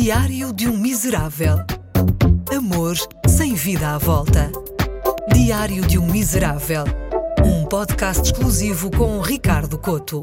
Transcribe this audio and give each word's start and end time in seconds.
Diário 0.00 0.52
de 0.52 0.68
um 0.68 0.76
Miserável. 0.76 1.56
Amor 2.56 2.94
sem 3.26 3.54
vida 3.54 3.96
à 3.96 3.98
volta. 3.98 4.48
Diário 5.34 5.84
de 5.84 5.98
um 5.98 6.06
Miserável. 6.06 6.84
Um 7.44 7.66
podcast 7.66 8.22
exclusivo 8.22 8.92
com 8.92 9.20
Ricardo 9.20 9.76
Coto. 9.76 10.22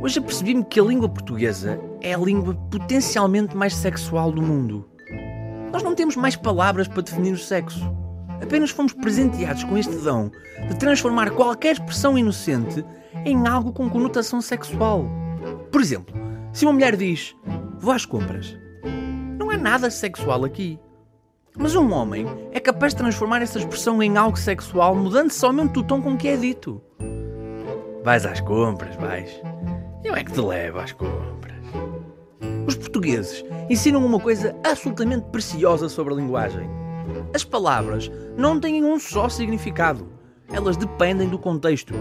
Hoje 0.00 0.20
apercebi-me 0.20 0.64
que 0.64 0.78
a 0.78 0.84
língua 0.84 1.08
portuguesa 1.08 1.80
é 2.00 2.14
a 2.14 2.18
língua 2.18 2.54
potencialmente 2.70 3.56
mais 3.56 3.74
sexual 3.74 4.30
do 4.30 4.40
mundo. 4.40 4.88
Nós 5.72 5.82
não 5.82 5.96
temos 5.96 6.14
mais 6.14 6.36
palavras 6.36 6.86
para 6.86 7.02
definir 7.02 7.32
o 7.32 7.38
sexo. 7.38 7.84
Apenas 8.40 8.70
fomos 8.70 8.92
presenteados 8.92 9.64
com 9.64 9.76
este 9.76 9.96
dom 9.96 10.30
de 10.68 10.76
transformar 10.76 11.32
qualquer 11.32 11.72
expressão 11.72 12.16
inocente 12.16 12.84
em 13.24 13.44
algo 13.48 13.72
com 13.72 13.90
conotação 13.90 14.40
sexual. 14.40 15.04
Por 15.72 15.80
exemplo, 15.80 16.14
se 16.52 16.64
uma 16.64 16.74
mulher 16.74 16.96
diz 16.96 17.34
vou 17.82 17.92
às 17.92 18.06
compras, 18.06 18.56
não 19.36 19.50
há 19.50 19.56
nada 19.56 19.90
sexual 19.90 20.44
aqui. 20.44 20.78
Mas 21.58 21.74
um 21.74 21.92
homem 21.92 22.24
é 22.52 22.60
capaz 22.60 22.94
de 22.94 22.98
transformar 22.98 23.42
essa 23.42 23.58
expressão 23.58 24.00
em 24.00 24.16
algo 24.16 24.38
sexual 24.38 24.94
mudando 24.94 25.32
somente 25.32 25.80
o 25.80 25.82
tom 25.82 26.00
com 26.00 26.16
que 26.16 26.28
é 26.28 26.36
dito. 26.36 26.80
Vais 28.04 28.24
às 28.24 28.40
compras, 28.40 28.94
vais. 28.96 29.28
Eu 30.04 30.14
é 30.14 30.22
que 30.22 30.32
te 30.32 30.40
levo 30.40 30.78
às 30.78 30.92
compras. 30.92 31.60
Os 32.66 32.76
portugueses 32.76 33.44
ensinam 33.68 34.06
uma 34.06 34.20
coisa 34.20 34.56
absolutamente 34.64 35.26
preciosa 35.30 35.88
sobre 35.88 36.14
a 36.14 36.16
linguagem. 36.16 36.70
As 37.34 37.42
palavras 37.42 38.08
não 38.36 38.60
têm 38.60 38.84
um 38.84 38.98
só 38.98 39.28
significado. 39.28 40.08
Elas 40.52 40.76
dependem 40.76 41.28
do 41.28 41.38
contexto. 41.38 41.94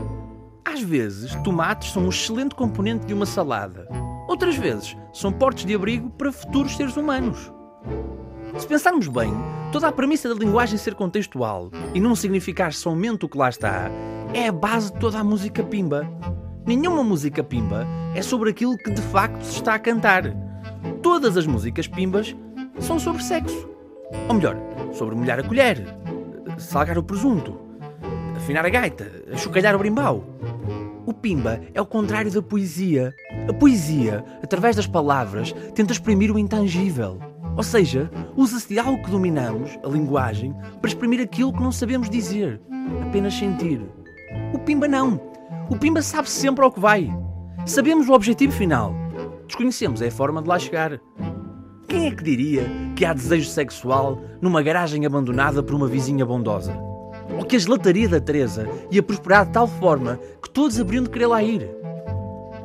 Às 0.63 0.81
vezes, 0.81 1.33
tomates 1.43 1.91
são 1.91 2.05
um 2.05 2.09
excelente 2.09 2.53
componente 2.53 3.07
de 3.07 3.13
uma 3.15 3.25
salada. 3.25 3.87
Outras 4.41 4.57
vezes, 4.57 4.97
são 5.13 5.31
portos 5.31 5.65
de 5.65 5.75
abrigo 5.75 6.09
para 6.09 6.31
futuros 6.31 6.75
seres 6.75 6.97
humanos. 6.97 7.53
Se 8.57 8.65
pensarmos 8.65 9.07
bem, 9.07 9.31
toda 9.71 9.87
a 9.87 9.91
premissa 9.91 10.27
da 10.27 10.33
linguagem 10.33 10.79
ser 10.79 10.95
contextual 10.95 11.69
e 11.93 11.99
não 11.99 12.15
significar 12.15 12.73
somente 12.73 13.23
o 13.23 13.29
que 13.29 13.37
lá 13.37 13.49
está 13.49 13.91
é 14.33 14.47
a 14.47 14.51
base 14.51 14.91
de 14.91 14.99
toda 14.99 15.19
a 15.19 15.23
música 15.23 15.61
pimba. 15.61 16.09
Nenhuma 16.65 17.03
música 17.03 17.43
pimba 17.43 17.85
é 18.15 18.23
sobre 18.23 18.49
aquilo 18.49 18.75
que 18.79 18.89
de 18.89 19.01
facto 19.03 19.43
se 19.43 19.57
está 19.57 19.75
a 19.75 19.79
cantar. 19.79 20.23
Todas 21.03 21.37
as 21.37 21.45
músicas 21.45 21.87
pimbas 21.87 22.35
são 22.79 22.97
sobre 22.97 23.21
sexo. 23.21 23.69
Ou 24.27 24.33
melhor, 24.33 24.57
sobre 24.91 25.13
molhar 25.13 25.39
a 25.39 25.43
colher, 25.43 25.85
salgar 26.57 26.97
o 26.97 27.03
presunto, 27.03 27.59
afinar 28.35 28.65
a 28.65 28.69
gaita, 28.69 29.37
chocalhar 29.37 29.75
o 29.75 29.79
brimbau. 29.79 30.25
O 31.11 31.13
pimba 31.13 31.59
é 31.73 31.81
o 31.81 31.85
contrário 31.85 32.31
da 32.31 32.41
poesia. 32.41 33.13
A 33.45 33.51
poesia, 33.51 34.23
através 34.41 34.77
das 34.77 34.87
palavras, 34.87 35.53
tenta 35.75 35.91
exprimir 35.91 36.33
o 36.33 36.39
intangível. 36.39 37.19
Ou 37.57 37.63
seja, 37.63 38.09
usa-se 38.37 38.69
de 38.69 38.79
algo 38.79 39.03
que 39.03 39.11
dominamos, 39.11 39.77
a 39.83 39.89
linguagem, 39.89 40.55
para 40.79 40.89
exprimir 40.89 41.19
aquilo 41.19 41.51
que 41.51 41.61
não 41.61 41.69
sabemos 41.69 42.09
dizer, 42.09 42.61
apenas 43.05 43.33
sentir. 43.33 43.81
O 44.53 44.59
pimba 44.59 44.87
não. 44.87 45.19
O 45.69 45.77
pimba 45.77 46.01
sabe 46.01 46.29
sempre 46.29 46.63
ao 46.63 46.71
que 46.71 46.79
vai. 46.79 47.13
Sabemos 47.65 48.07
o 48.07 48.13
objetivo 48.13 48.53
final. 48.53 48.95
Desconhecemos 49.47 50.01
é 50.01 50.07
a 50.07 50.11
forma 50.11 50.41
de 50.41 50.47
lá 50.47 50.57
chegar. 50.57 50.97
Quem 51.89 52.07
é 52.07 52.11
que 52.11 52.23
diria 52.23 52.63
que 52.95 53.03
há 53.03 53.11
desejo 53.11 53.49
sexual 53.49 54.17
numa 54.39 54.61
garagem 54.61 55.05
abandonada 55.05 55.61
por 55.61 55.75
uma 55.75 55.89
vizinha 55.89 56.25
bondosa? 56.25 56.90
Que 57.51 57.57
a 57.57 57.59
gelataria 57.59 58.07
da 58.07 58.21
Teresa 58.21 58.65
ia 58.89 59.03
prosperar 59.03 59.45
de 59.45 59.51
tal 59.51 59.67
forma 59.67 60.17
que 60.41 60.49
todos 60.49 60.79
haveriam 60.79 61.03
de 61.03 61.09
querer 61.09 61.27
lá 61.27 61.43
ir? 61.43 61.69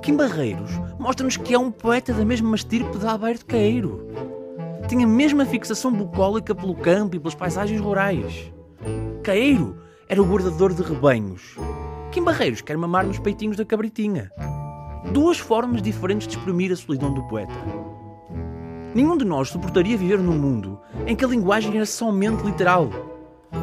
Kim 0.00 0.14
Barreiros 0.14 0.70
mostra-nos 0.96 1.36
que 1.36 1.54
é 1.54 1.58
um 1.58 1.72
poeta 1.72 2.12
da 2.12 2.24
mesma 2.24 2.54
estirpe 2.54 2.96
de 2.96 3.04
Alberto 3.04 3.44
Caeiro. 3.46 4.06
Tem 4.88 5.02
a 5.02 5.06
mesma 5.08 5.44
fixação 5.44 5.92
bucólica 5.92 6.54
pelo 6.54 6.72
campo 6.72 7.16
e 7.16 7.18
pelas 7.18 7.34
paisagens 7.34 7.80
rurais. 7.80 8.52
Caeiro 9.24 9.76
era 10.08 10.22
o 10.22 10.24
guardador 10.24 10.72
de 10.72 10.82
rebanhos. 10.82 11.56
Kim 12.12 12.22
Barreiros 12.22 12.60
quer 12.60 12.76
mamar 12.76 13.04
nos 13.04 13.18
peitinhos 13.18 13.56
da 13.56 13.64
cabritinha. 13.64 14.30
Duas 15.12 15.36
formas 15.36 15.82
diferentes 15.82 16.28
de 16.28 16.36
exprimir 16.36 16.70
a 16.70 16.76
solidão 16.76 17.12
do 17.12 17.26
poeta. 17.26 17.52
Nenhum 18.94 19.16
de 19.16 19.24
nós 19.24 19.48
suportaria 19.48 19.98
viver 19.98 20.20
num 20.20 20.38
mundo 20.38 20.78
em 21.08 21.16
que 21.16 21.24
a 21.24 21.28
linguagem 21.28 21.74
era 21.74 21.86
somente 21.86 22.44
literal. 22.44 23.15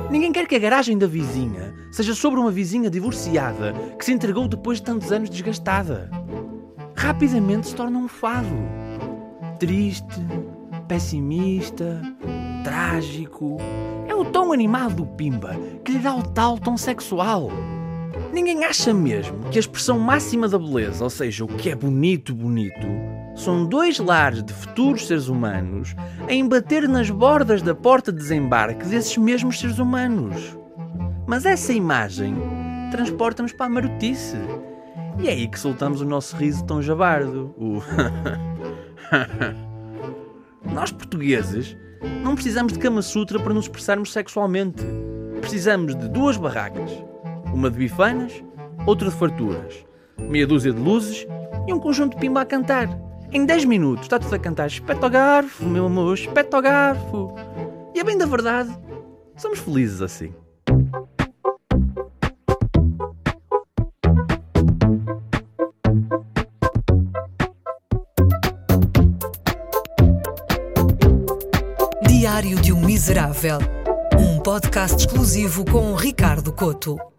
Ninguém 0.10 0.32
quer 0.32 0.48
que 0.48 0.56
a 0.56 0.60
garagem 0.60 0.98
da 0.98 1.08
vizinha 1.08 1.74
seja 1.92 2.14
sobre 2.14 2.40
uma 2.40 2.52
vizinha 2.52 2.90
divorciada 2.90 3.74
que 3.98 4.06
se 4.06 4.14
entregou 4.14 4.48
depois 4.48 4.78
de 4.80 4.86
tantos 4.86 5.12
anos 5.12 5.30
desgastada. 5.30 6.10
Rapidamente 6.96 7.68
se 7.68 7.76
torna 7.76 7.98
um 7.98 8.08
fado. 8.08 8.56
Triste, 9.60 10.22
pessimista, 10.88 12.02
trágico. 12.64 13.58
É 14.08 14.14
o 14.14 14.26
tom 14.26 14.54
animado 14.54 14.96
do 14.96 15.06
Pimba 15.06 15.58
que 15.84 15.94
lhe 15.94 16.00
dá 16.00 16.16
o 16.16 16.24
tal 16.24 16.58
tom 16.58 16.78
sexual. 16.78 17.50
Ninguém 18.34 18.66
acha 18.66 18.92
mesmo 18.92 19.48
que 19.52 19.60
a 19.60 19.62
expressão 19.62 20.00
máxima 20.00 20.48
da 20.50 20.58
beleza, 20.58 21.04
ou 21.04 21.10
seja, 21.12 21.46
o 21.46 21.48
que 21.48 21.70
é 21.70 21.76
bonito, 21.76 22.34
bonito, 22.34 22.88
são 23.36 23.64
dois 23.64 24.00
lares 24.00 24.42
de 24.42 24.52
futuros 24.52 25.06
seres 25.06 25.28
humanos 25.28 25.96
a 26.28 26.34
embater 26.34 26.90
nas 26.90 27.12
bordas 27.12 27.62
da 27.62 27.76
porta 27.76 28.12
de 28.12 28.18
desembarque 28.18 28.88
desses 28.88 29.16
mesmos 29.18 29.60
seres 29.60 29.78
humanos. 29.78 30.58
Mas 31.28 31.46
essa 31.46 31.74
imagem 31.74 32.36
transporta-nos 32.90 33.54
para 33.54 33.68
a 33.68 33.70
marotice. 33.70 34.38
E 35.20 35.28
é 35.28 35.32
aí 35.34 35.48
que 35.48 35.60
soltamos 35.60 36.02
o 36.02 36.06
nosso 36.06 36.36
riso 36.36 36.66
tão 36.66 36.82
jabardo. 36.82 37.54
O 37.56 37.84
Nós 40.74 40.92
portugueses 40.92 41.78
não 42.24 42.34
precisamos 42.34 42.74
de 42.74 42.80
Kama 42.80 43.04
Sutra 43.04 43.40
para 43.40 43.54
nos 43.54 43.66
expressarmos 43.66 44.12
sexualmente. 44.12 44.84
Precisamos 45.40 45.96
de 45.96 46.10
duas 46.10 46.36
barracas. 46.36 47.13
Uma 47.54 47.70
de 47.70 47.78
bifanas, 47.78 48.44
outra 48.86 49.10
de 49.10 49.16
farturas. 49.16 49.86
Meia 50.18 50.48
dúzia 50.48 50.74
de 50.74 50.80
luzes 50.80 51.28
e 51.68 51.74
um 51.74 51.80
conjunto 51.80 52.16
de 52.16 52.20
pimba 52.20 52.42
a 52.42 52.46
cantar. 52.46 52.90
Em 53.32 53.46
10 53.46 53.66
minutos 53.66 54.06
está 54.06 54.20
tudo 54.20 54.36
a 54.36 54.40
cantar 54.40 54.68
espeta 54.68 55.06
ao 55.06 55.10
garfo, 55.10 55.64
meu 55.66 55.86
amor, 55.86 56.16
espeta 56.16 56.58
ao 56.58 56.64
garfo. 56.64 57.36
E 57.94 58.00
é 58.00 58.04
bem 58.04 58.18
da 58.18 58.26
verdade, 58.26 58.76
somos 59.38 59.60
felizes 59.60 60.02
assim. 60.02 60.34
Diário 72.08 72.60
de 72.62 72.74
um 72.74 72.82
Miserável. 72.82 73.60
Um 74.20 74.40
podcast 74.40 74.98
exclusivo 74.98 75.66
com 75.66 75.94
Ricardo 75.96 76.52
Coto. 76.52 77.13